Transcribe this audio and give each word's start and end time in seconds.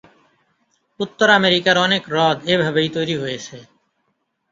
উত্তর 0.99 1.27
আমেরিকার 1.39 1.75
অনেক 1.77 2.03
হ্রদ 2.09 2.37
এভাবেই 2.53 2.89
তৈরি 2.95 3.15
হয়েছে। 3.17 3.57